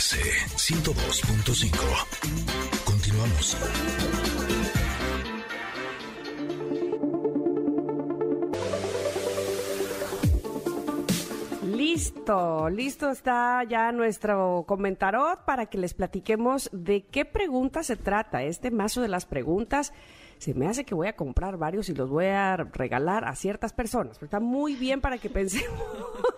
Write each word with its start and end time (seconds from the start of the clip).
MBS 0.00 0.16
102.5. 0.56 1.74
Continuamos. 2.86 4.39
Listo, 12.70 13.10
está 13.10 13.64
ya 13.64 13.90
nuestro 13.90 14.64
comentarot 14.68 15.44
para 15.44 15.66
que 15.66 15.78
les 15.78 15.94
platiquemos 15.94 16.70
de 16.72 17.02
qué 17.02 17.24
pregunta 17.24 17.82
se 17.82 17.96
trata. 17.96 18.44
Este 18.44 18.70
mazo 18.70 19.02
de 19.02 19.08
las 19.08 19.26
preguntas 19.26 19.92
se 20.38 20.54
me 20.54 20.68
hace 20.68 20.84
que 20.84 20.94
voy 20.94 21.08
a 21.08 21.16
comprar 21.16 21.56
varios 21.56 21.88
y 21.88 21.94
los 21.94 22.08
voy 22.08 22.26
a 22.26 22.56
regalar 22.56 23.24
a 23.24 23.34
ciertas 23.34 23.72
personas. 23.72 24.16
Pero 24.18 24.26
está 24.26 24.38
muy 24.38 24.76
bien 24.76 25.00
para 25.00 25.18
que 25.18 25.28
pensemos 25.28 25.82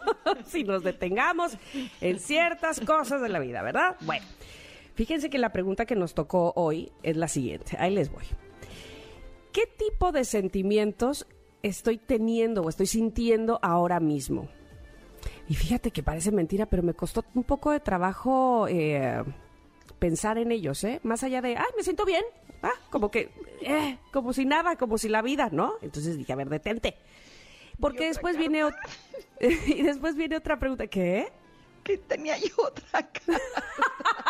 si 0.46 0.64
nos 0.64 0.82
detengamos 0.82 1.58
en 2.00 2.18
ciertas 2.18 2.80
cosas 2.80 3.20
de 3.20 3.28
la 3.28 3.38
vida, 3.38 3.60
¿verdad? 3.60 3.96
Bueno, 4.00 4.24
fíjense 4.94 5.28
que 5.28 5.36
la 5.36 5.52
pregunta 5.52 5.84
que 5.84 5.94
nos 5.94 6.14
tocó 6.14 6.54
hoy 6.56 6.90
es 7.02 7.18
la 7.18 7.28
siguiente. 7.28 7.76
Ahí 7.78 7.94
les 7.94 8.10
voy. 8.10 8.24
¿Qué 9.52 9.66
tipo 9.66 10.10
de 10.10 10.24
sentimientos 10.24 11.26
estoy 11.62 11.98
teniendo 11.98 12.62
o 12.62 12.70
estoy 12.70 12.86
sintiendo 12.86 13.58
ahora 13.60 14.00
mismo? 14.00 14.48
Y 15.48 15.54
fíjate 15.54 15.90
que 15.90 16.02
parece 16.02 16.32
mentira, 16.32 16.66
pero 16.66 16.82
me 16.82 16.94
costó 16.94 17.24
un 17.34 17.44
poco 17.44 17.70
de 17.70 17.80
trabajo 17.80 18.66
eh, 18.68 19.22
pensar 19.98 20.38
en 20.38 20.52
ellos, 20.52 20.82
¿eh? 20.84 21.00
Más 21.02 21.22
allá 21.22 21.42
de, 21.42 21.56
ay, 21.56 21.66
me 21.76 21.82
siento 21.82 22.04
bien, 22.04 22.24
ah, 22.62 22.72
como 22.90 23.10
que, 23.10 23.30
eh, 23.60 23.98
como 24.12 24.32
si 24.32 24.44
nada, 24.44 24.76
como 24.76 24.98
si 24.98 25.08
la 25.08 25.22
vida, 25.22 25.48
¿no? 25.52 25.74
Entonces 25.82 26.16
dije, 26.16 26.32
a 26.32 26.36
ver, 26.36 26.48
detente. 26.48 26.96
Porque 27.80 28.06
después 28.06 28.36
viene, 28.36 28.62
y 29.40 29.82
después 29.82 30.16
viene 30.16 30.36
otra 30.36 30.58
pregunta, 30.58 30.86
¿qué? 30.86 31.32
Que 31.82 31.98
tenía 31.98 32.38
yo 32.38 32.54
otra 32.58 33.10
cara. 33.10 33.38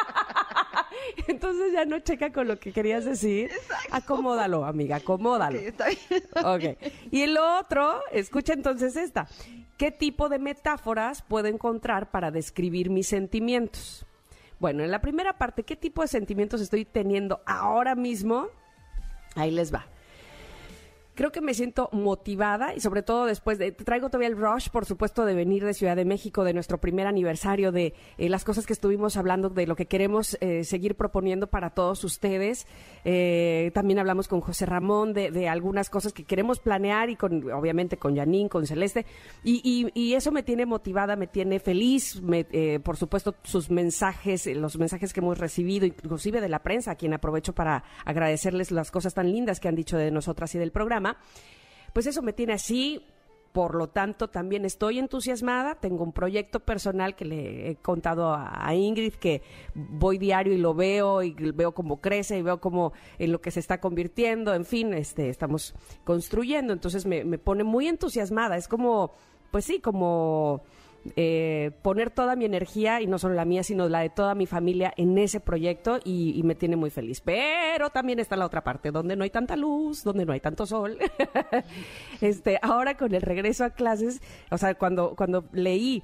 Entonces 1.26 1.72
ya 1.72 1.84
no 1.84 1.98
checa 2.00 2.32
con 2.32 2.48
lo 2.48 2.58
que 2.58 2.72
querías 2.72 3.04
decir. 3.04 3.50
Acomódalo, 3.91 4.64
amiga, 4.64 4.97
acomódalo. 4.97 5.58
Ok, 5.58 5.64
está 5.64 5.86
bien. 5.88 6.22
Ok. 6.44 6.78
Y 7.10 7.22
el 7.22 7.36
otro, 7.36 8.00
escucha 8.12 8.52
entonces 8.52 8.97
esta. 8.97 9.28
¿Qué 9.83 9.91
tipo 9.91 10.28
de 10.28 10.38
metáforas 10.38 11.22
puedo 11.22 11.48
encontrar 11.48 12.12
para 12.12 12.30
describir 12.30 12.88
mis 12.88 13.08
sentimientos? 13.08 14.06
Bueno, 14.61 14.84
en 14.84 14.92
la 14.92 15.00
primera 15.00 15.38
parte, 15.38 15.64
¿qué 15.64 15.75
tipo 15.75 16.02
de 16.02 16.06
sentimientos 16.06 16.61
estoy 16.61 16.84
teniendo 16.84 17.41
ahora 17.47 17.97
mismo? 17.97 18.47
Ahí 19.34 19.50
les 19.50 19.75
va. 19.75 19.88
Creo 21.14 21.30
que 21.30 21.42
me 21.42 21.52
siento 21.52 21.91
motivada 21.92 22.74
y 22.74 22.80
sobre 22.80 23.02
todo 23.02 23.27
después 23.27 23.58
de, 23.58 23.70
traigo 23.72 24.08
todavía 24.08 24.28
el 24.28 24.36
rush, 24.36 24.70
por 24.70 24.86
supuesto, 24.86 25.27
de 25.27 25.34
venir 25.34 25.62
de 25.62 25.74
Ciudad 25.74 25.94
de 25.94 26.06
México, 26.06 26.42
de 26.42 26.54
nuestro 26.54 26.78
primer 26.78 27.06
aniversario, 27.06 27.70
de 27.70 27.92
eh, 28.16 28.28
las 28.30 28.44
cosas 28.44 28.64
que 28.64 28.72
estuvimos 28.72 29.19
hablando, 29.19 29.50
de 29.50 29.66
lo 29.66 29.77
que 29.77 29.84
queremos 29.84 30.38
eh, 30.41 30.64
seguir 30.64 30.94
proponiendo 30.94 31.48
para 31.48 31.69
todos 31.70 32.02
ustedes. 32.04 32.66
Eh, 33.04 33.70
también 33.74 33.98
hablamos 33.98 34.27
con 34.27 34.41
José 34.41 34.64
Ramón 34.64 35.12
de, 35.12 35.30
de 35.30 35.48
algunas 35.50 35.91
cosas 35.91 36.14
que 36.14 36.24
queremos 36.24 36.60
planear 36.60 37.10
y 37.10 37.16
con, 37.16 37.50
obviamente, 37.52 37.98
con 37.98 38.16
Janine, 38.16 38.48
con 38.48 38.66
Celeste. 38.66 39.04
Y, 39.44 39.60
y- 39.62 39.91
y 39.94 40.14
eso 40.14 40.32
me 40.32 40.42
tiene 40.42 40.64
motivada, 40.64 41.14
me 41.16 41.26
tiene 41.26 41.58
feliz. 41.60 42.22
me- 42.22 42.47
eh, 42.52 42.80
por 42.82 42.97
supuesto, 42.97 43.34
sus 43.42 43.70
mensajes, 43.70 44.47
eh, 44.47 44.54
los 44.54 44.78
mensajes 44.78 45.12
que 45.12 45.20
hemos 45.20 45.36
recibido, 45.38 45.84
inclusive 45.84 46.41
de 46.41 46.48
la 46.48 46.60
prensa, 46.62 46.92
a 46.92 46.94
quien 46.94 47.12
aprovecho 47.12 47.52
para 47.52 47.84
agradecerles 48.06 48.70
las 48.70 48.91
cosas 48.91 49.12
tan 49.12 49.30
lindas 49.30 49.60
que 49.60 49.69
han 49.69 49.74
dicho 49.74 49.98
de 49.98 50.10
nosotras 50.10 50.54
y 50.54 50.58
del 50.58 50.72
programa 50.72 51.02
pues 51.92 52.06
eso 52.06 52.22
me 52.22 52.33
tiene 52.33 52.55
así. 52.55 53.06
Por 53.53 53.75
lo 53.75 53.89
tanto, 53.89 54.28
también 54.28 54.64
estoy 54.64 54.98
entusiasmada. 54.98 55.75
Tengo 55.75 56.05
un 56.05 56.12
proyecto 56.12 56.61
personal 56.61 57.14
que 57.14 57.27
le 57.27 57.70
he 57.70 57.77
contado 57.77 58.33
a, 58.34 58.75
Ingrid, 58.75 59.12
que 59.14 59.42
voy 59.75 60.17
diario 60.17 60.55
y 60.55 60.56
lo 60.56 60.72
veo 60.72 61.22
y 61.22 61.32
veo 61.34 61.72
cómo 61.72 62.00
crece 62.00 62.38
y 62.38 62.43
veo 62.43 62.62
cómo 62.62 62.94
en 63.19 63.31
lo 63.31 63.43
que 63.43 63.50
se 63.50 63.60
está 63.60 63.78
convirtiendo. 63.78 64.54
En 64.54 64.65
fin, 64.65 64.94
este, 64.94 65.28
estamos 65.28 65.75
construyendo. 66.04 66.72
Entonces 66.72 67.05
me, 67.05 67.25
me 67.25 67.37
pone 67.37 67.62
muy 67.62 67.88
entusiasmada. 67.88 68.56
Es 68.56 68.69
como, 68.69 69.12
pues 69.50 69.66
sí, 69.66 69.81
como 69.81 70.62
eh, 71.16 71.72
poner 71.82 72.10
toda 72.10 72.36
mi 72.36 72.44
energía, 72.44 73.00
y 73.00 73.06
no 73.06 73.18
solo 73.18 73.34
la 73.34 73.44
mía, 73.44 73.62
sino 73.62 73.88
la 73.88 74.00
de 74.00 74.10
toda 74.10 74.34
mi 74.34 74.46
familia 74.46 74.92
en 74.96 75.18
ese 75.18 75.40
proyecto 75.40 75.98
y, 76.04 76.38
y 76.38 76.42
me 76.42 76.54
tiene 76.54 76.76
muy 76.76 76.90
feliz. 76.90 77.20
Pero 77.20 77.90
también 77.90 78.18
está 78.18 78.36
la 78.36 78.46
otra 78.46 78.62
parte, 78.62 78.90
donde 78.90 79.16
no 79.16 79.24
hay 79.24 79.30
tanta 79.30 79.56
luz, 79.56 80.04
donde 80.04 80.24
no 80.24 80.32
hay 80.32 80.40
tanto 80.40 80.66
sol. 80.66 80.98
este, 82.20 82.58
ahora 82.62 82.96
con 82.96 83.14
el 83.14 83.22
regreso 83.22 83.64
a 83.64 83.70
clases, 83.70 84.20
o 84.50 84.58
sea, 84.58 84.74
cuando, 84.74 85.14
cuando 85.16 85.44
leí 85.52 86.02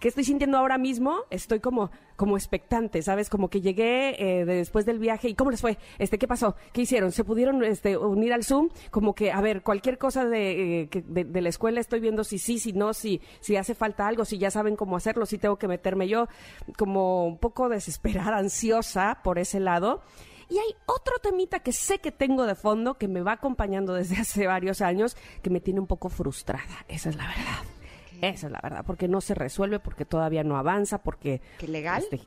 ¿Qué 0.00 0.08
estoy 0.08 0.24
sintiendo 0.24 0.58
ahora 0.58 0.76
mismo? 0.76 1.20
Estoy 1.30 1.60
como, 1.60 1.90
como 2.16 2.36
expectante, 2.36 3.00
¿sabes? 3.02 3.30
Como 3.30 3.48
que 3.48 3.60
llegué 3.62 4.10
eh, 4.40 4.44
de- 4.44 4.56
después 4.56 4.84
del 4.84 4.98
viaje 4.98 5.28
y 5.28 5.34
¿cómo 5.34 5.50
les 5.50 5.60
fue? 5.62 5.78
Este, 5.98 6.18
¿Qué 6.18 6.28
pasó? 6.28 6.56
¿Qué 6.72 6.82
hicieron? 6.82 7.10
¿Se 7.12 7.24
pudieron 7.24 7.64
este, 7.64 7.96
unir 7.96 8.32
al 8.34 8.44
Zoom? 8.44 8.68
Como 8.90 9.14
que, 9.14 9.32
a 9.32 9.40
ver, 9.40 9.62
cualquier 9.62 9.96
cosa 9.96 10.26
de, 10.26 10.82
eh, 10.82 10.88
de, 11.06 11.24
de 11.24 11.40
la 11.40 11.48
escuela 11.48 11.80
estoy 11.80 12.00
viendo 12.00 12.22
si 12.24 12.38
sí, 12.38 12.58
si 12.58 12.72
no, 12.74 12.92
si, 12.92 13.22
si 13.40 13.56
hace 13.56 13.74
falta 13.74 14.06
algo, 14.06 14.24
si 14.26 14.36
ya 14.38 14.50
saben 14.50 14.76
cómo 14.76 14.96
hacerlo, 14.96 15.24
si 15.24 15.38
tengo 15.38 15.56
que 15.56 15.68
meterme 15.68 16.06
yo, 16.08 16.28
como 16.76 17.26
un 17.26 17.38
poco 17.38 17.68
desesperada, 17.68 18.36
ansiosa 18.36 19.20
por 19.24 19.38
ese 19.38 19.58
lado. 19.60 20.02
Y 20.50 20.58
hay 20.58 20.74
otro 20.84 21.14
temita 21.22 21.60
que 21.60 21.72
sé 21.72 22.00
que 22.00 22.12
tengo 22.12 22.44
de 22.44 22.54
fondo, 22.54 22.94
que 22.98 23.08
me 23.08 23.22
va 23.22 23.32
acompañando 23.32 23.94
desde 23.94 24.16
hace 24.20 24.46
varios 24.46 24.82
años, 24.82 25.16
que 25.42 25.48
me 25.48 25.60
tiene 25.60 25.80
un 25.80 25.86
poco 25.86 26.10
frustrada. 26.10 26.84
Esa 26.88 27.08
es 27.08 27.16
la 27.16 27.26
verdad. 27.26 27.73
Esa 28.22 28.46
es 28.46 28.52
la 28.52 28.60
verdad, 28.62 28.84
porque 28.86 29.08
no 29.08 29.20
se 29.20 29.34
resuelve, 29.34 29.78
porque 29.80 30.04
todavía 30.04 30.44
no 30.44 30.56
avanza, 30.56 30.98
porque... 30.98 31.40
¿Que 31.58 31.68
legal? 31.68 32.02
este, 32.02 32.20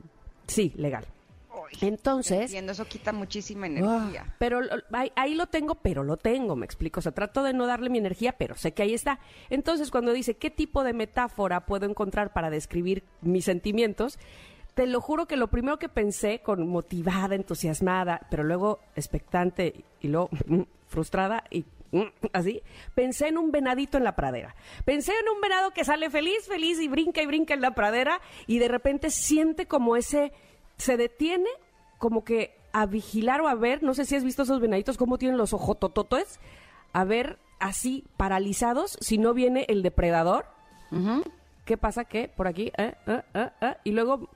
sí, 0.46 0.72
legal. 0.76 1.04
Entonces... 1.80 2.42
Entiendo, 2.42 2.72
eso 2.72 2.86
quita 2.86 3.12
muchísima 3.12 3.66
Ah, 3.66 3.68
energía. 3.68 4.34
pero 4.38 4.60
lo- 4.62 4.70
ahí, 4.92 5.12
ahí 5.16 5.34
lo 5.34 5.46
tengo, 5.48 5.74
pero 5.76 6.02
lo 6.02 6.16
tengo, 6.16 6.56
me 6.56 6.64
explico. 6.64 7.00
O 7.00 7.02
sea, 7.02 7.12
trato 7.12 7.42
de 7.42 7.52
no 7.52 7.66
darle 7.66 7.90
mi 7.90 7.98
energía, 7.98 8.32
pero 8.32 8.56
sé 8.56 8.72
que 8.72 8.82
ahí 8.82 8.94
está. 8.94 9.18
Entonces, 9.50 9.90
cuando 9.90 10.12
dice 10.12 10.34
qué 10.34 10.50
tipo 10.50 10.82
de 10.84 10.92
metáfora 10.92 11.66
puedo 11.66 11.86
encontrar 11.86 12.32
para 12.32 12.48
describir 12.50 13.04
mis 13.20 13.44
sentimientos, 13.44 14.18
te 14.74 14.86
lo 14.86 15.00
juro 15.00 15.26
que 15.26 15.36
lo 15.36 15.48
primero 15.48 15.78
que 15.78 15.88
pensé, 15.88 16.40
con 16.40 16.66
motivada, 16.68 17.34
entusiasmada, 17.34 18.26
pero 18.30 18.44
luego 18.44 18.78
expectante 18.96 19.84
y 20.00 20.08
luego 20.08 20.30
frustrada 20.86 21.44
y 21.50 21.64
así, 22.32 22.62
pensé 22.94 23.28
en 23.28 23.38
un 23.38 23.50
venadito 23.50 23.98
en 23.98 24.04
la 24.04 24.16
pradera. 24.16 24.54
Pensé 24.84 25.12
en 25.12 25.28
un 25.34 25.40
venado 25.40 25.72
que 25.72 25.84
sale 25.84 26.10
feliz, 26.10 26.46
feliz 26.46 26.80
y 26.80 26.88
brinca 26.88 27.22
y 27.22 27.26
brinca 27.26 27.54
en 27.54 27.60
la 27.60 27.74
pradera 27.74 28.20
y 28.46 28.58
de 28.58 28.68
repente 28.68 29.10
siente 29.10 29.66
como 29.66 29.96
ese, 29.96 30.32
se 30.76 30.96
detiene 30.96 31.48
como 31.98 32.24
que 32.24 32.56
a 32.72 32.86
vigilar 32.86 33.40
o 33.40 33.48
a 33.48 33.54
ver, 33.54 33.82
no 33.82 33.94
sé 33.94 34.04
si 34.04 34.14
has 34.14 34.24
visto 34.24 34.42
esos 34.42 34.60
venaditos, 34.60 34.96
cómo 34.96 35.18
tienen 35.18 35.38
los 35.38 35.52
ojotototes, 35.52 36.38
a 36.92 37.04
ver 37.04 37.38
así 37.58 38.04
paralizados 38.16 38.96
si 39.00 39.18
no 39.18 39.34
viene 39.34 39.66
el 39.68 39.82
depredador. 39.82 40.46
¿Qué 41.64 41.76
pasa? 41.76 42.04
Que 42.04 42.28
por 42.28 42.48
aquí, 42.48 42.72
eh, 42.78 42.94
eh, 43.06 43.22
eh, 43.34 43.50
eh, 43.60 43.76
y 43.84 43.90
luego 43.90 44.30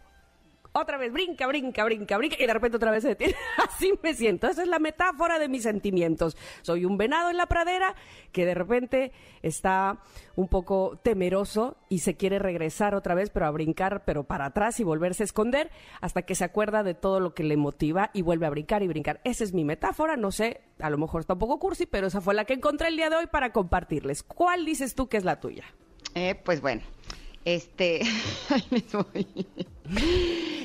otra 0.72 0.96
vez 0.98 1.12
brinca, 1.12 1.46
brinca, 1.46 1.84
brinca, 1.84 2.16
brinca, 2.16 2.36
y 2.38 2.46
de 2.46 2.52
repente 2.52 2.76
otra 2.76 2.90
vez 2.90 3.02
se 3.02 3.08
detiene. 3.08 3.34
Así 3.58 3.92
me 4.02 4.14
siento. 4.14 4.46
Esa 4.46 4.62
es 4.62 4.68
la 4.68 4.78
metáfora 4.78 5.38
de 5.38 5.48
mis 5.48 5.62
sentimientos. 5.62 6.36
Soy 6.62 6.84
un 6.84 6.96
venado 6.96 7.30
en 7.30 7.36
la 7.36 7.46
pradera 7.46 7.94
que 8.32 8.46
de 8.46 8.54
repente 8.54 9.12
está 9.42 9.98
un 10.34 10.48
poco 10.48 10.98
temeroso 11.02 11.76
y 11.88 11.98
se 11.98 12.16
quiere 12.16 12.38
regresar 12.38 12.94
otra 12.94 13.14
vez, 13.14 13.30
pero 13.30 13.46
a 13.46 13.50
brincar, 13.50 14.04
pero 14.04 14.24
para 14.24 14.46
atrás 14.46 14.80
y 14.80 14.84
volverse 14.84 15.22
a 15.22 15.26
esconder 15.26 15.70
hasta 16.00 16.22
que 16.22 16.34
se 16.34 16.44
acuerda 16.44 16.82
de 16.82 16.94
todo 16.94 17.20
lo 17.20 17.34
que 17.34 17.44
le 17.44 17.56
motiva 17.56 18.10
y 18.14 18.22
vuelve 18.22 18.46
a 18.46 18.50
brincar 18.50 18.82
y 18.82 18.88
brincar. 18.88 19.20
Esa 19.24 19.44
es 19.44 19.52
mi 19.52 19.64
metáfora. 19.64 20.16
No 20.16 20.32
sé, 20.32 20.62
a 20.78 20.88
lo 20.90 20.98
mejor 20.98 21.20
está 21.20 21.34
un 21.34 21.38
poco 21.38 21.58
cursi, 21.58 21.86
pero 21.86 22.06
esa 22.06 22.20
fue 22.20 22.34
la 22.34 22.44
que 22.44 22.54
encontré 22.54 22.88
el 22.88 22.96
día 22.96 23.10
de 23.10 23.16
hoy 23.16 23.26
para 23.26 23.52
compartirles. 23.52 24.22
¿Cuál 24.22 24.64
dices 24.64 24.94
tú 24.94 25.08
que 25.08 25.18
es 25.18 25.24
la 25.24 25.38
tuya? 25.38 25.64
Eh, 26.14 26.34
pues 26.34 26.60
bueno, 26.60 26.82
este, 27.44 28.02
ahí 28.50 28.64
les. 28.70 29.66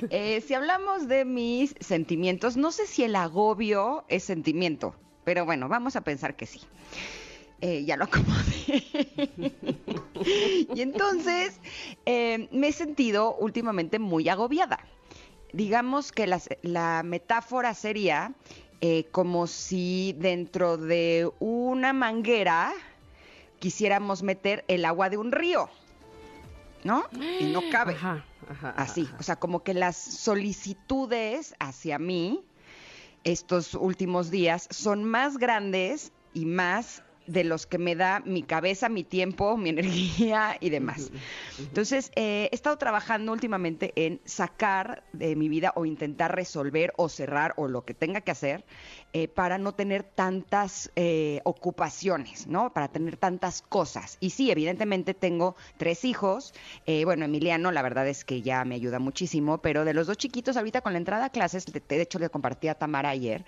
Eh, 0.10 0.42
si 0.46 0.54
hablamos 0.54 1.08
de 1.08 1.26
mis 1.26 1.76
sentimientos, 1.80 2.56
no 2.58 2.72
sé 2.72 2.86
si 2.88 3.04
el 3.04 3.16
agobio 3.16 4.06
es 4.10 4.24
sentimiento, 4.24 4.96
pero 5.24 5.46
bueno, 5.46 5.68
vamos 5.70 5.96
a 5.96 6.02
pensar 6.02 6.36
que 6.36 6.46
sí. 6.46 6.62
Eh, 7.62 7.84
ya 7.86 7.98
lo 7.98 8.04
acomodé. 8.06 8.84
y 10.76 10.82
entonces 10.82 11.60
eh, 12.06 12.48
me 12.52 12.68
he 12.68 12.72
sentido 12.72 13.36
últimamente 13.38 13.98
muy 14.00 14.30
agobiada. 14.30 14.80
Digamos 15.54 16.12
que 16.12 16.28
las- 16.28 16.50
la 16.62 17.02
metáfora 17.04 17.74
sería 17.74 18.34
eh, 18.82 19.08
como 19.12 19.48
si 19.48 20.14
dentro 20.20 20.78
de 20.78 21.32
una 21.40 21.94
manguera 21.94 22.72
quisiéramos 23.58 24.22
meter 24.22 24.64
el 24.68 24.86
agua 24.86 25.10
de 25.10 25.18
un 25.18 25.32
río, 25.32 25.68
¿no? 26.84 27.06
Y 27.40 27.46
no 27.46 27.64
cabe. 27.72 27.94
Ajá, 27.96 28.24
ajá, 28.50 28.70
Así, 28.78 29.04
ajá. 29.04 29.18
o 29.20 29.24
sea, 29.24 29.36
como 29.38 29.64
que 29.64 29.74
las 29.74 29.96
solicitudes 29.98 31.56
hacia 31.60 32.00
mí 32.00 32.44
estos 33.24 33.74
últimos 33.74 34.32
días 34.32 34.68
son 34.72 35.04
más 35.04 35.38
grandes 35.38 36.12
y 36.34 36.46
más 36.46 37.04
de 37.28 37.44
los 37.44 37.68
que 37.68 37.78
me 37.78 37.96
da 37.96 38.22
mi 38.26 38.42
cabeza, 38.42 38.90
mi 38.90 39.04
tiempo, 39.04 39.58
mi 39.58 39.70
energía 39.78 40.58
y 40.60 40.70
demás. 40.70 41.12
Entonces, 41.60 42.12
eh, 42.16 42.50
he 42.52 42.56
estado 42.56 42.78
trabajando 42.78 43.32
últimamente 43.32 43.94
en 43.96 44.20
sacar 44.26 45.04
de 45.14 45.36
mi 45.36 45.50
vida 45.50 45.74
o 45.76 45.86
intentar 45.86 46.36
resolver 46.36 46.94
o 46.98 47.10
cerrar 47.10 47.54
o 47.58 47.68
lo 47.68 47.86
que 47.86 47.94
tenga 47.94 48.22
que 48.22 48.32
hacer 48.32 48.66
eh, 49.14 49.28
para 49.28 49.58
no 49.58 49.74
tener 49.74 50.04
tantas 50.04 50.92
eh, 50.96 51.42
ocupaciones, 51.44 52.48
¿no? 52.48 52.74
Para 52.74 52.88
tener 52.88 53.18
tantas 53.18 53.62
cosas. 53.62 54.18
Y 54.20 54.32
sí, 54.32 54.50
evidentemente 54.50 55.14
tengo 55.14 55.56
tres 55.78 56.06
hijos. 56.06 56.54
bueno, 57.04 57.26
Emiliano, 57.26 57.72
la 57.72 57.82
verdad 57.82 58.08
es 58.08 58.24
que 58.24 58.42
ya 58.42 58.64
me 58.66 58.76
ayuda 58.76 59.00
muchísimo, 59.00 59.60
pero 59.60 59.86
de 59.86 59.94
los 59.94 60.08
dos 60.08 60.18
chiquitos, 60.18 60.58
ahorita 60.58 60.82
con 60.82 60.94
la 60.94 61.00
entrada 61.00 61.26
a 61.26 61.30
clases, 61.30 61.66
de 61.66 62.02
hecho 62.02 62.20
le 62.20 62.30
compartí 62.30 62.68
a 62.70 62.76
Tamara 62.76 63.10
ayer, 63.10 63.44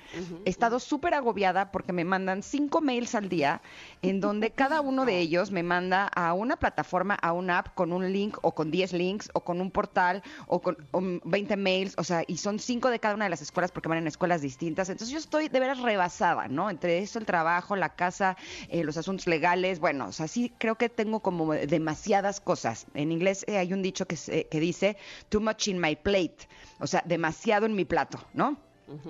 he 0.46 0.50
estado 0.50 0.80
súper 0.80 1.14
agobiada 1.14 1.72
porque 1.72 1.94
me 1.94 2.04
mandan 2.04 2.44
cinco 2.44 2.82
mails 2.82 3.16
al 3.16 3.30
día 3.30 3.62
en 4.02 4.22
donde 4.22 4.52
cada 4.52 4.82
uno 4.82 5.06
de 5.06 5.20
ellos 5.20 5.52
me 5.52 5.64
manda 5.64 6.08
a 6.08 6.34
una 6.34 6.58
plataforma, 6.58 7.16
a 7.16 7.34
una 7.34 7.60
app 7.60 7.74
con 7.76 7.92
un 7.92 8.12
link 8.12 8.38
o 8.42 8.54
con 8.54 8.72
10 8.72 8.94
links 8.94 9.30
o 9.34 9.42
con 9.42 9.62
un 9.62 9.72
portal 9.72 10.24
o 10.48 10.62
con 10.62 10.78
20 11.24 11.58
mails, 11.58 11.96
o 11.98 12.04
sea, 12.04 12.24
y 12.28 12.38
son 12.38 12.60
cinco 12.60 12.90
de 12.90 13.00
cada 13.00 13.16
una 13.16 13.26
de 13.26 13.30
las 13.30 13.42
escuelas 13.42 13.72
porque 13.72 13.90
van 13.90 13.98
en 14.00 14.08
escuelas 14.08 14.42
distintas. 14.42 14.90
Entonces 14.90 15.12
yo 15.12 15.20
estoy 15.20 15.50
de 15.50 15.60
veras 15.60 15.80
rebasada, 15.80 16.48
¿no? 16.48 16.70
Entre 16.70 17.00
eso, 17.00 17.20
el 17.20 17.26
trabajo, 17.26 17.76
la 17.76 17.96
casa, 17.96 18.38
eh, 18.70 18.84
los 18.84 18.98
asuntos 18.98 19.28
legales, 19.28 19.80
bueno, 19.80 20.08
o 20.08 20.12
sea, 20.12 20.28
sí 20.28 20.54
creo 20.58 20.76
que 20.76 20.90
tengo 20.90 21.20
como 21.20 21.54
demasiadas 21.54 22.40
cosas. 22.40 22.88
En 22.94 23.12
inglés 23.12 23.46
eh, 23.48 23.58
hay 23.58 23.74
un 23.74 23.82
dicho 23.82 24.06
que, 24.08 24.48
que 24.50 24.60
dice, 24.60 24.98
too 25.30 25.42
much 25.42 25.68
in 25.68 25.80
my 25.80 25.96
plate, 25.96 26.48
o 26.80 26.88
sea, 26.88 27.04
demasiado 27.06 27.66
en 27.66 27.76
mi 27.76 27.86
plato, 27.86 28.20
¿no? 28.34 28.58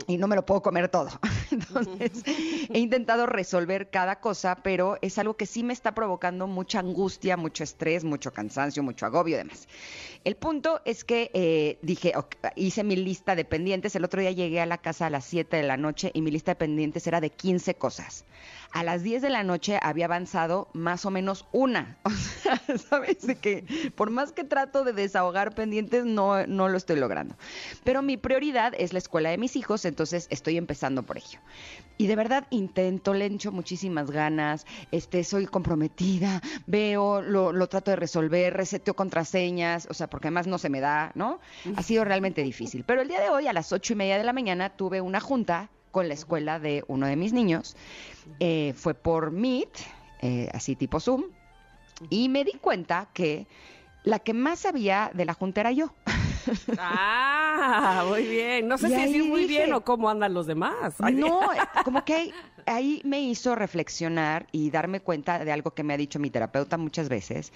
y 0.07 0.17
no 0.17 0.27
me 0.27 0.35
lo 0.35 0.45
puedo 0.45 0.61
comer 0.61 0.89
todo. 0.89 1.09
Entonces, 1.51 2.23
he 2.69 2.79
intentado 2.79 3.25
resolver 3.25 3.89
cada 3.89 4.19
cosa, 4.19 4.55
pero 4.55 4.97
es 5.01 5.17
algo 5.17 5.35
que 5.35 5.45
sí 5.45 5.63
me 5.63 5.73
está 5.73 5.93
provocando 5.93 6.47
mucha 6.47 6.79
angustia, 6.79 7.37
mucho 7.37 7.63
estrés, 7.63 8.03
mucho 8.03 8.31
cansancio, 8.31 8.83
mucho 8.83 9.05
agobio 9.05 9.35
y 9.35 9.39
demás. 9.39 9.67
El 10.23 10.35
punto 10.35 10.81
es 10.85 11.03
que 11.03 11.31
eh, 11.33 11.79
dije, 11.81 12.13
hice 12.55 12.83
mi 12.83 12.95
lista 12.95 13.35
de 13.35 13.45
pendientes. 13.45 13.95
El 13.95 14.03
otro 14.03 14.21
día 14.21 14.31
llegué 14.31 14.61
a 14.61 14.65
la 14.65 14.77
casa 14.77 15.07
a 15.07 15.09
las 15.09 15.25
7 15.25 15.57
de 15.57 15.63
la 15.63 15.77
noche 15.77 16.11
y 16.13 16.21
mi 16.21 16.31
lista 16.31 16.51
de 16.51 16.55
pendientes 16.55 17.07
era 17.07 17.21
de 17.21 17.29
15 17.29 17.75
cosas 17.75 18.25
a 18.71 18.83
las 18.83 19.03
10 19.03 19.21
de 19.21 19.29
la 19.29 19.43
noche 19.43 19.79
había 19.81 20.05
avanzado 20.05 20.69
más 20.73 21.05
o 21.05 21.11
menos 21.11 21.45
una. 21.51 21.97
O 22.09 22.11
sea, 22.41 22.77
¿sabes? 22.77 23.25
De 23.25 23.35
que 23.35 23.91
por 23.95 24.09
más 24.09 24.31
que 24.31 24.43
trato 24.43 24.83
de 24.83 24.93
desahogar 24.93 25.53
pendientes, 25.53 26.05
no, 26.05 26.45
no 26.47 26.69
lo 26.69 26.77
estoy 26.77 26.97
logrando. 26.97 27.35
Pero 27.83 28.01
mi 28.01 28.17
prioridad 28.17 28.73
es 28.77 28.93
la 28.93 28.99
escuela 28.99 29.29
de 29.29 29.37
mis 29.37 29.55
hijos, 29.55 29.85
entonces 29.85 30.27
estoy 30.29 30.57
empezando 30.57 31.03
por 31.03 31.17
ello. 31.17 31.38
Y 31.97 32.07
de 32.07 32.15
verdad 32.15 32.47
intento, 32.49 33.13
le 33.13 33.25
echo 33.25 33.51
muchísimas 33.51 34.09
ganas, 34.09 34.65
este, 34.91 35.25
soy 35.25 35.45
comprometida, 35.45 36.41
veo, 36.65 37.21
lo, 37.21 37.51
lo 37.51 37.67
trato 37.67 37.91
de 37.91 37.97
resolver, 37.97 38.53
reseteo 38.53 38.93
contraseñas, 38.93 39.85
o 39.89 39.93
sea, 39.93 40.09
porque 40.09 40.27
además 40.27 40.47
no 40.47 40.57
se 40.57 40.69
me 40.69 40.79
da, 40.79 41.11
¿no? 41.15 41.39
Ha 41.75 41.83
sido 41.83 42.05
realmente 42.05 42.41
difícil. 42.41 42.85
Pero 42.85 43.01
el 43.01 43.09
día 43.09 43.19
de 43.19 43.29
hoy, 43.29 43.47
a 43.47 43.53
las 43.53 43.73
ocho 43.73 43.91
y 43.91 43.95
media 43.97 44.17
de 44.17 44.23
la 44.23 44.31
mañana, 44.31 44.69
tuve 44.69 45.01
una 45.01 45.19
junta 45.19 45.69
con 45.91 46.07
la 46.07 46.13
escuela 46.13 46.57
de 46.57 46.85
uno 46.87 47.05
de 47.05 47.17
mis 47.17 47.33
niños. 47.33 47.75
Eh, 48.39 48.73
fue 48.77 48.93
por 48.93 49.31
Meet, 49.31 49.69
eh, 50.21 50.49
así 50.53 50.77
tipo 50.77 51.01
Zoom, 51.01 51.23
y 52.09 52.29
me 52.29 52.45
di 52.45 52.53
cuenta 52.53 53.09
que 53.13 53.45
la 54.03 54.19
que 54.19 54.33
más 54.33 54.59
sabía 54.59 55.11
de 55.13 55.25
la 55.25 55.33
junta 55.33 55.61
era 55.61 55.71
yo. 55.73 55.93
Ah, 56.77 58.05
muy 58.07 58.23
bien. 58.23 58.67
No 58.67 58.77
sé 58.77 58.87
si 58.87 59.17
es 59.17 59.25
muy 59.25 59.45
bien 59.45 59.73
o 59.73 59.81
cómo 59.81 60.09
andan 60.09 60.33
los 60.33 60.47
demás. 60.47 60.99
No, 60.99 61.41
como 61.85 62.03
que 62.05 62.33
ahí 62.65 63.01
me 63.03 63.21
hizo 63.21 63.55
reflexionar 63.55 64.47
y 64.51 64.69
darme 64.71 65.01
cuenta 65.01 65.43
de 65.43 65.51
algo 65.51 65.71
que 65.71 65.83
me 65.83 65.93
ha 65.93 65.97
dicho 65.97 66.19
mi 66.19 66.29
terapeuta 66.29 66.77
muchas 66.77 67.09
veces, 67.09 67.51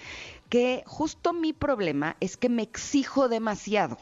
que 0.48 0.82
justo 0.86 1.32
mi 1.32 1.52
problema 1.52 2.16
es 2.20 2.36
que 2.36 2.48
me 2.48 2.62
exijo 2.62 3.28
demasiado 3.28 3.98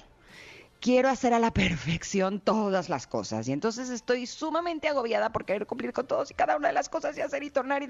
quiero 0.82 1.08
hacer 1.08 1.32
a 1.32 1.38
la 1.38 1.50
perfección 1.54 2.40
todas 2.40 2.90
las 2.90 3.06
cosas. 3.06 3.48
Y 3.48 3.52
entonces 3.52 3.88
estoy 3.88 4.26
sumamente 4.26 4.88
agobiada 4.88 5.32
por 5.32 5.46
querer 5.46 5.66
cumplir 5.66 5.94
con 5.94 6.06
todos 6.06 6.30
y 6.30 6.34
cada 6.34 6.56
una 6.56 6.68
de 6.68 6.74
las 6.74 6.90
cosas 6.90 7.16
y 7.16 7.22
hacer 7.22 7.42
y 7.42 7.50
tornar 7.50 7.82
y... 7.82 7.88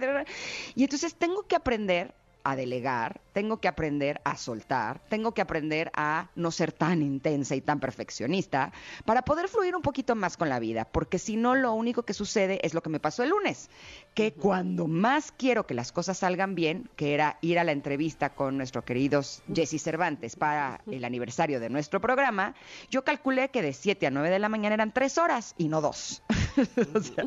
Y 0.77 0.85
entonces 0.85 1.15
tengo 1.17 1.43
que 1.44 1.56
aprender 1.56 2.15
a 2.44 2.56
delegar, 2.56 3.21
tengo 3.33 3.61
que 3.61 3.69
aprender 3.69 4.21
a 4.25 4.37
soltar, 4.37 5.00
tengo 5.09 5.33
que 5.33 5.41
aprender 5.41 5.91
a 5.94 6.31
no 6.35 6.50
ser 6.50 6.73
tan 6.73 7.03
intensa 7.03 7.55
y 7.55 7.61
tan 7.61 7.81
perfeccionista 7.81 8.73
para 9.05 9.23
poder 9.23 9.49
fluir 9.49 9.75
un 9.75 9.83
poquito 9.83 10.15
más 10.15 10.37
con 10.37 10.49
la 10.49 10.59
vida, 10.59 10.85
porque 10.85 11.19
si 11.19 11.37
no 11.37 11.55
lo 11.55 11.73
único 11.73 12.03
que 12.03 12.15
sucede 12.15 12.61
es 12.67 12.75
lo 12.75 12.83
que 12.83 12.91
me 12.91 13.00
pasó 13.00 13.23
el 13.23 13.31
lunes, 13.31 13.71
que 14.15 14.33
cuando 14.33 14.87
más 14.87 15.33
quiero 15.33 15.67
que 15.67 15.75
las 15.75 15.93
cosas 15.93 16.19
salgan 16.19 16.55
bien, 16.55 16.89
que 16.97 17.15
era 17.15 17.39
ir 17.41 17.59
a 17.59 17.65
la 17.65 17.73
entrevista 17.73 18.31
con 18.31 18.56
nuestro 18.56 18.85
querido 18.85 19.23
Jesse 19.53 19.83
Cervantes 19.83 20.37
para 20.37 20.81
el 20.91 21.05
aniversario 21.05 21.61
de 21.61 21.71
nuestro 21.71 22.00
programa, 22.00 22.55
yo 22.91 23.05
calculé 23.05 23.49
que 23.50 23.62
de 23.62 23.73
7 23.73 24.06
a 24.06 24.11
9 24.11 24.31
de 24.31 24.39
la 24.39 24.49
mañana 24.49 24.75
eran 24.75 24.93
3 24.93 25.19
horas 25.19 25.55
y 25.59 25.69
no 25.69 25.81
2. 25.81 26.23
o 26.95 27.01
sea, 27.01 27.25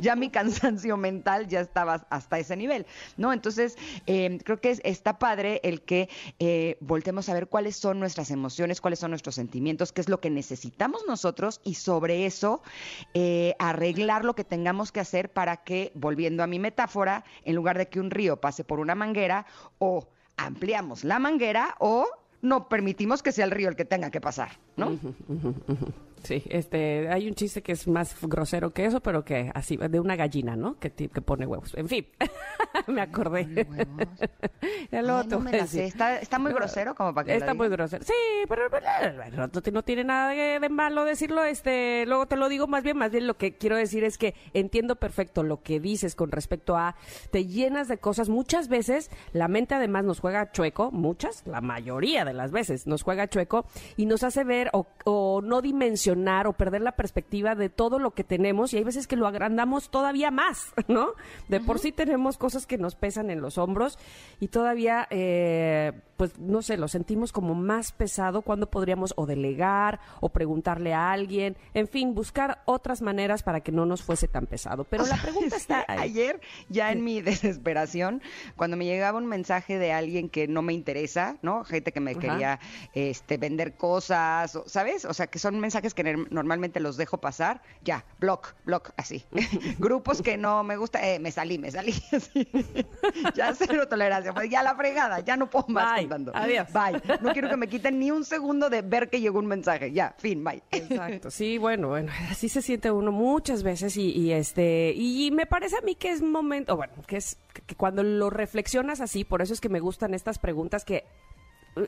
ya 0.00 0.16
mi 0.16 0.30
cansancio 0.30 0.96
mental 0.96 1.48
ya 1.48 1.60
estaba 1.60 2.06
hasta 2.10 2.38
ese 2.38 2.56
nivel, 2.56 2.86
¿no? 3.16 3.32
Entonces, 3.32 3.76
eh, 4.06 4.38
creo 4.44 4.60
que 4.60 4.78
está 4.84 5.18
padre 5.18 5.60
el 5.64 5.82
que 5.82 6.08
eh, 6.38 6.76
voltemos 6.80 7.28
a 7.28 7.34
ver 7.34 7.48
cuáles 7.48 7.76
son 7.76 8.00
nuestras 8.00 8.30
emociones, 8.30 8.80
cuáles 8.80 8.98
son 8.98 9.10
nuestros 9.10 9.34
sentimientos, 9.34 9.92
qué 9.92 10.00
es 10.00 10.08
lo 10.08 10.20
que 10.20 10.30
necesitamos 10.30 11.04
nosotros 11.06 11.60
y 11.64 11.74
sobre 11.74 12.26
eso 12.26 12.62
eh, 13.14 13.54
arreglar 13.58 14.24
lo 14.24 14.34
que 14.34 14.44
tengamos 14.44 14.92
que 14.92 15.00
hacer 15.00 15.30
para 15.30 15.58
que, 15.58 15.92
volviendo 15.94 16.42
a 16.42 16.46
mi 16.46 16.58
metáfora, 16.58 17.24
en 17.44 17.54
lugar 17.54 17.78
de 17.78 17.88
que 17.88 18.00
un 18.00 18.10
río 18.10 18.40
pase 18.40 18.64
por 18.64 18.80
una 18.80 18.94
manguera, 18.94 19.46
o 19.78 20.08
ampliamos 20.36 21.04
la 21.04 21.18
manguera 21.18 21.76
o 21.78 22.06
no 22.40 22.68
permitimos 22.68 23.22
que 23.22 23.32
sea 23.32 23.44
el 23.44 23.50
río 23.50 23.68
el 23.68 23.76
que 23.76 23.84
tenga 23.84 24.10
que 24.10 24.20
pasar, 24.20 24.58
¿no? 24.76 24.98
Sí, 26.22 26.44
este, 26.48 27.08
hay 27.08 27.26
un 27.26 27.34
chiste 27.34 27.62
que 27.62 27.72
es 27.72 27.88
más 27.88 28.16
grosero 28.22 28.72
que 28.72 28.84
eso, 28.84 29.00
pero 29.00 29.24
que 29.24 29.50
así, 29.54 29.76
de 29.76 29.98
una 29.98 30.14
gallina, 30.14 30.54
¿no? 30.54 30.78
Que, 30.78 30.92
que 30.92 31.20
pone 31.20 31.46
huevos. 31.46 31.74
En 31.74 31.88
fin, 31.88 32.06
me 32.86 33.00
acordé. 33.00 33.42
El 34.92 35.10
otro. 35.10 35.40
No 35.40 35.50
está, 35.50 36.20
está, 36.20 36.38
muy 36.38 36.52
grosero 36.52 36.94
como 36.94 37.12
para 37.12 37.26
que 37.26 37.36
Está 37.36 37.54
muy 37.54 37.68
grosero. 37.68 38.04
Sí, 38.04 38.12
pero, 38.48 38.68
no 39.72 39.82
tiene 39.82 40.04
nada 40.04 40.30
de, 40.30 40.68
malo 40.68 41.04
decirlo. 41.04 41.42
Este, 41.42 42.04
luego 42.06 42.26
te 42.26 42.36
lo 42.36 42.48
digo 42.48 42.68
más 42.68 42.84
bien, 42.84 42.96
más 42.96 43.10
bien 43.10 43.26
lo 43.26 43.36
que 43.36 43.56
quiero 43.56 43.76
decir 43.76 44.04
es 44.04 44.16
que 44.16 44.34
entiendo 44.54 44.96
perfecto 44.96 45.42
lo 45.42 45.62
que 45.62 45.80
dices 45.80 46.14
con 46.14 46.30
respecto 46.30 46.76
a 46.76 46.94
te 47.32 47.46
llenas 47.46 47.88
de 47.88 47.98
cosas. 47.98 48.28
Muchas 48.28 48.68
veces 48.68 49.10
la 49.32 49.48
mente 49.48 49.74
además 49.74 50.04
nos 50.04 50.20
juega 50.20 50.52
chueco, 50.52 50.92
muchas, 50.92 51.44
la 51.46 51.60
mayoría 51.60 52.24
de 52.24 52.32
las 52.32 52.52
veces 52.52 52.86
nos 52.86 53.02
juega 53.02 53.28
chueco 53.28 53.66
y 53.96 54.06
nos 54.06 54.22
hace 54.22 54.44
ver 54.44 54.70
o, 54.72 54.86
o 55.04 55.40
no 55.42 55.62
dimensionar 55.62 56.11
o 56.46 56.52
perder 56.52 56.82
la 56.82 56.92
perspectiva 56.92 57.54
de 57.54 57.68
todo 57.68 57.98
lo 57.98 58.12
que 58.12 58.24
tenemos 58.24 58.72
y 58.72 58.76
hay 58.76 58.84
veces 58.84 59.06
que 59.06 59.16
lo 59.16 59.26
agrandamos 59.26 59.90
todavía 59.90 60.30
más, 60.30 60.72
¿no? 60.88 61.08
De 61.48 61.60
por 61.60 61.78
sí 61.78 61.92
tenemos 61.92 62.36
cosas 62.36 62.66
que 62.66 62.78
nos 62.78 62.94
pesan 62.94 63.30
en 63.30 63.40
los 63.40 63.58
hombros 63.58 63.98
y 64.40 64.48
todavía, 64.48 65.06
eh, 65.10 65.92
pues 66.16 66.38
no 66.38 66.62
sé, 66.62 66.76
lo 66.76 66.88
sentimos 66.88 67.32
como 67.32 67.54
más 67.54 67.92
pesado 67.92 68.42
cuando 68.42 68.68
podríamos 68.68 69.14
o 69.16 69.26
delegar 69.26 70.00
o 70.20 70.28
preguntarle 70.28 70.92
a 70.92 71.12
alguien, 71.12 71.56
en 71.74 71.88
fin, 71.88 72.14
buscar 72.14 72.62
otras 72.66 73.02
maneras 73.02 73.42
para 73.42 73.60
que 73.60 73.72
no 73.72 73.86
nos 73.86 74.02
fuese 74.02 74.28
tan 74.28 74.46
pesado. 74.46 74.84
Pero 74.84 75.06
la 75.06 75.16
pregunta 75.22 75.56
está 75.56 75.84
Ayer, 75.88 76.40
ya 76.68 76.92
en 76.92 77.02
mi 77.04 77.20
desesperación, 77.22 78.22
cuando 78.56 78.76
me 78.76 78.84
llegaba 78.84 79.18
un 79.18 79.26
mensaje 79.26 79.78
de 79.78 79.92
alguien 79.92 80.28
que 80.28 80.46
no 80.46 80.62
me 80.62 80.72
interesa, 80.72 81.36
¿no? 81.42 81.64
Gente 81.64 81.92
que 81.92 82.00
me 82.00 82.16
quería 82.16 82.60
este, 82.94 83.38
vender 83.38 83.74
cosas, 83.74 84.58
¿sabes? 84.66 85.04
O 85.04 85.14
sea, 85.14 85.26
que 85.26 85.38
son 85.38 85.58
mensajes 85.58 85.94
que 85.94 86.01
normalmente 86.02 86.80
los 86.80 86.96
dejo 86.96 87.18
pasar, 87.18 87.62
ya, 87.82 88.04
block, 88.18 88.54
block, 88.64 88.90
así. 88.96 89.24
Grupos 89.78 90.22
que 90.22 90.36
no 90.36 90.62
me 90.64 90.76
gusta, 90.76 91.06
eh, 91.06 91.18
me 91.18 91.30
salí, 91.30 91.58
me 91.58 91.70
salí, 91.70 91.92
así. 92.12 92.48
ya 93.34 93.54
cero 93.54 93.88
tolerancia, 93.88 94.32
pues 94.32 94.50
ya 94.50 94.62
la 94.62 94.74
fregada, 94.74 95.20
ya 95.20 95.36
no 95.36 95.48
puedo 95.48 95.66
más 95.68 95.94
bye, 95.94 96.02
contando. 96.02 96.32
Adiós. 96.34 96.68
Bye. 96.72 97.02
No 97.20 97.32
quiero 97.32 97.48
que 97.48 97.56
me 97.56 97.68
quiten 97.68 97.98
ni 97.98 98.10
un 98.10 98.24
segundo 98.24 98.70
de 98.70 98.82
ver 98.82 99.08
que 99.08 99.20
llegó 99.20 99.38
un 99.38 99.46
mensaje, 99.46 99.92
ya, 99.92 100.14
fin, 100.18 100.42
bye. 100.44 100.62
Exacto, 100.70 101.30
sí, 101.30 101.58
bueno, 101.58 101.88
bueno, 101.88 102.12
así 102.30 102.48
se 102.48 102.62
siente 102.62 102.90
uno 102.90 103.12
muchas 103.12 103.62
veces 103.62 103.96
y, 103.96 104.10
y 104.10 104.32
este, 104.32 104.92
y 104.94 105.30
me 105.30 105.46
parece 105.46 105.76
a 105.76 105.80
mí 105.80 105.94
que 105.94 106.10
es 106.10 106.22
momento, 106.22 106.76
bueno, 106.76 106.94
que 107.06 107.16
es 107.16 107.38
que 107.66 107.74
cuando 107.74 108.02
lo 108.02 108.30
reflexionas 108.30 109.00
así, 109.00 109.24
por 109.24 109.42
eso 109.42 109.52
es 109.52 109.60
que 109.60 109.68
me 109.68 109.80
gustan 109.80 110.14
estas 110.14 110.38
preguntas 110.38 110.84
que 110.84 111.04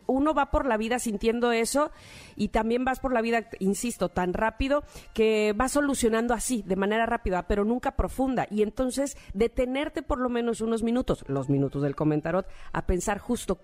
uno 0.07 0.35
va 0.35 0.50
por 0.50 0.67
la 0.67 0.76
vida 0.76 0.99
sintiendo 0.99 1.53
eso 1.53 1.91
y 2.37 2.49
también 2.49 2.85
vas 2.85 3.00
por 3.00 3.12
la 3.12 3.23
vida, 3.23 3.49
insisto, 3.59 4.09
tan 4.09 4.33
rápido 4.33 4.85
que 5.12 5.53
vas 5.57 5.73
solucionando 5.73 6.35
así, 6.35 6.62
de 6.62 6.76
manera 6.76 7.07
rápida, 7.07 7.47
pero 7.47 7.64
nunca 7.64 7.93
profunda. 7.93 8.47
Y 8.50 8.62
entonces 8.62 9.17
detenerte 9.33 10.03
por 10.03 10.19
lo 10.19 10.29
menos 10.29 10.61
unos 10.61 10.83
minutos, 10.83 11.25
los 11.29 11.49
minutos 11.49 11.83
del 11.83 11.97
comentarot, 11.97 12.47
a 12.73 12.87
pensar 12.87 13.19
justo 13.19 13.59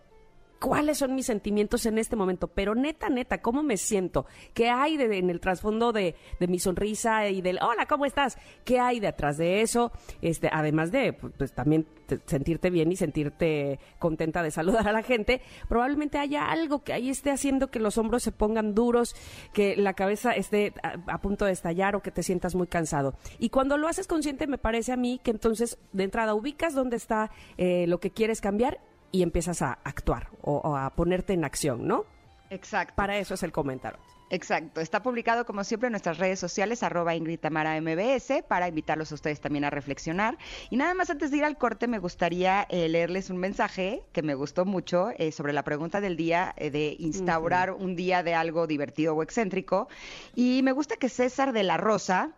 cuáles 0.61 0.99
son 0.99 1.15
mis 1.15 1.27
sentimientos 1.27 1.87
en 1.87 1.99
este 1.99 2.17
momento, 2.17 2.47
pero 2.47 2.75
neta, 2.75 3.09
neta, 3.09 3.41
¿cómo 3.41 3.63
me 3.63 3.79
siento? 3.79 4.27
¿Qué 4.53 4.69
hay 4.69 4.97
de, 4.97 5.19
en 5.19 5.31
el 5.31 5.41
trasfondo 5.41 5.93
de, 5.93 6.15
mi 6.39 6.59
sonrisa 6.59 7.29
y 7.29 7.41
del 7.41 7.59
hola, 7.63 7.87
¿cómo 7.87 8.05
estás? 8.05 8.37
¿Qué 8.65 8.79
hay 8.79 9.01
detrás 9.01 9.39
de 9.39 9.63
eso? 9.63 9.91
Este, 10.21 10.51
además 10.53 10.93
de 10.93 11.15
pues 11.15 11.53
también 11.53 11.87
sentirte 12.27 12.71
bien 12.71 12.93
y 12.93 12.97
sentirte 12.97 13.79
contenta 13.99 14.43
de 14.43 14.51
saludar 14.51 14.87
a 14.87 14.93
la 14.93 15.03
gente, 15.03 15.41
probablemente 15.69 16.19
haya 16.19 16.51
algo 16.51 16.85
que 16.85 16.93
ahí 16.93 17.09
esté 17.09 17.31
haciendo 17.31 17.71
que 17.71 17.81
los 17.81 17.97
hombros 17.97 18.23
se 18.23 18.33
pongan 18.33 18.75
duros, 18.75 19.15
que 19.55 19.77
la 19.77 19.95
cabeza 19.95 20.33
esté 20.33 20.75
a, 20.83 21.21
punto 21.21 21.47
de 21.47 21.53
estallar 21.53 21.97
o 21.97 22.03
que 22.03 22.11
te 22.11 22.23
sientas 22.23 22.55
muy 22.55 22.67
cansado. 22.67 23.15
Y 23.39 23.49
cuando 23.49 23.79
lo 23.79 23.89
haces 23.89 24.07
consciente, 24.07 24.47
me 24.47 24.59
parece 24.59 24.93
a 24.93 24.97
mí 24.97 25.21
que 25.23 25.31
entonces 25.31 25.79
de 25.93 26.05
entrada 26.05 26.35
ubicas 26.35 26.75
dónde 26.75 26.97
está 26.97 27.31
eh, 27.57 27.87
lo 27.87 27.99
que 27.99 28.11
quieres 28.11 28.41
cambiar 28.41 28.79
y 29.13 29.23
empiezas 29.23 29.63
a 29.63 29.79
actuar 29.85 30.29
o, 30.43 30.77
a 30.77 30.91
ponerte 30.91 31.33
en 31.33 31.45
acción, 31.45 31.87
¿no? 31.87 32.05
Exacto. 32.51 32.95
Para 32.97 33.19
eso 33.19 33.35
es 33.35 33.43
el 33.43 33.53
comentario. 33.53 33.99
Exacto. 34.31 34.81
Está 34.81 35.03
publicado, 35.03 35.45
como 35.45 35.65
siempre, 35.65 35.89
en 35.89 35.93
nuestras 35.93 36.19
redes 36.19 36.39
sociales, 36.39 36.85
arroba 36.85 37.17
Ingrid 37.17 37.41
Tamara 37.41 37.81
MBS, 37.81 38.45
para 38.47 38.69
invitarlos 38.69 39.11
a 39.11 39.17
ustedes 39.17 39.41
también 39.41 39.65
a 39.65 39.71
reflexionar. 39.71 40.39
Y 40.71 40.77
nada 40.77 40.95
más 40.95 41.11
antes 41.11 41.33
de 41.33 41.39
ir 41.39 41.45
al 41.45 41.59
corte, 41.59 41.89
me 41.89 41.99
gustaría 41.99 42.65
eh, 42.71 42.89
leerles 42.89 43.29
un 43.31 43.39
mensaje 43.39 44.05
que 44.13 44.23
me 44.23 44.35
gustó 44.35 44.65
mucho 44.65 45.11
eh, 45.19 45.33
sobre 45.33 45.53
la 45.53 45.65
pregunta 45.65 46.01
del 46.01 46.17
día 46.17 46.55
eh, 46.57 46.71
de 46.71 46.95
instaurar 47.01 47.73
un 47.73 47.97
día 47.97 48.23
de 48.23 48.35
algo 48.35 48.69
divertido 48.69 49.17
o 49.17 49.23
excéntrico. 49.25 49.89
Y 50.37 50.63
me 50.63 50.73
gusta 50.73 50.97
que 50.97 51.09
César 51.09 51.53
de 51.53 51.65
la 51.65 51.77
Rosa. 51.77 52.31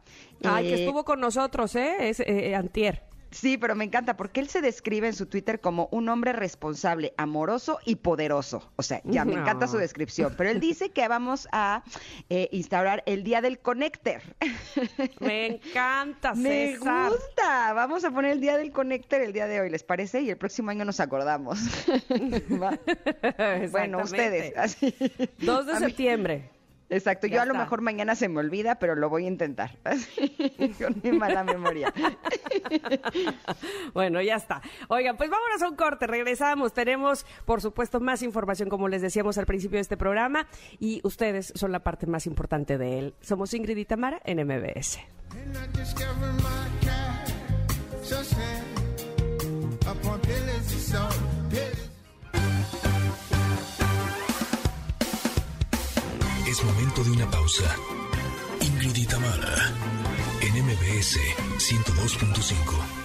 Ay, 0.45 0.69
que 0.69 0.75
estuvo 0.75 1.05
con 1.05 1.21
nosotros, 1.21 1.77
¿eh? 1.77 2.09
Es 2.09 2.21
Antier. 2.57 3.12
Sí, 3.33 3.59
pero 3.59 3.75
me 3.75 3.85
encanta 3.85 4.17
porque 4.17 4.41
él 4.41 4.49
se 4.49 4.61
describe 4.61 5.09
en 5.09 5.15
su 5.15 5.27
Twitter 5.27 5.61
como 5.61 5.89
un 5.91 6.09
hombre 6.09 6.33
responsable, 6.33 7.15
amoroso 7.17 7.79
y 7.85 7.97
poderoso. 7.97 8.71
O 8.77 8.83
sea, 8.83 9.01
ya 9.05 9.25
me 9.25 9.35
encanta 9.35 9.67
su 9.67 9.79
descripción. 9.79 10.35
Pero 10.37 10.51
él 10.51 10.61
dice 10.61 10.91
que 10.91 11.09
vamos 11.09 11.49
a 11.53 11.83
eh, 12.29 12.49
instaurar 12.53 13.03
el 13.07 13.25
día 13.25 13.41
del 13.41 13.59
connector. 13.59 14.21
Me 15.21 15.47
encanta, 15.47 16.35
Me 16.35 16.77
gusta. 16.77 17.73
Vamos 17.73 18.05
a 18.05 18.11
poner 18.11 18.33
el 18.33 18.41
día 18.41 18.57
del 18.57 18.73
connector 18.73 19.21
el 19.21 19.33
día 19.33 19.47
de 19.47 19.61
hoy, 19.61 19.71
¿les 19.71 19.83
parece? 19.83 20.21
Y 20.21 20.31
el 20.31 20.37
próximo 20.37 20.71
año 20.71 20.85
nos 20.85 21.01
acordamos. 21.01 21.61
bueno, 23.71 24.03
ustedes. 24.03 24.55
2 25.39 25.67
de 25.67 25.77
septiembre. 25.79 26.51
Exacto, 26.93 27.27
yo 27.27 27.41
a 27.41 27.47
lo 27.47 27.55
mejor 27.55 27.81
mañana 27.81 28.15
se 28.15 28.29
me 28.29 28.41
olvida, 28.41 28.75
pero 28.75 28.95
lo 28.95 29.09
voy 29.09 29.25
a 29.25 29.29
intentar. 29.29 29.79
Con 30.79 31.01
mi 31.03 31.13
mala 31.13 31.43
memoria. 31.43 31.91
bueno, 33.95 34.21
ya 34.21 34.37
está. 34.37 34.61
Oigan, 34.89 35.17
pues 35.17 35.31
vámonos 35.31 35.63
a 35.63 35.69
un 35.71 35.77
corte, 35.77 36.07
regresamos. 36.07 36.75
Tenemos, 36.75 37.25
por 37.47 37.63
supuesto, 37.63 37.99
más 37.99 38.23
información, 38.23 38.69
como 38.69 38.89
les 38.89 39.01
decíamos 39.01 39.39
al 39.39 39.47
principio 39.47 39.79
de 39.79 39.83
este 39.83 39.97
programa, 39.97 40.47
y 40.79 41.01
ustedes 41.03 41.55
son 41.57 41.73
la 41.73 41.83
parte 41.83 42.07
más 42.07 42.27
importante 42.27 42.77
de 42.77 42.99
él. 42.99 43.15
Somos 43.23 43.55
Ingrid 43.55 43.79
y 43.79 43.87
Tamara 43.87 44.21
en 44.27 44.47
MBS. 44.47 44.99
Es 56.53 56.63
momento 56.65 57.03
de 57.03 57.13
una 57.13 57.31
pausa. 57.31 57.65
Ingrid 58.61 59.11
Mara, 59.15 59.75
en 60.43 60.67
MBS 60.67 61.17
102.5. 61.57 63.02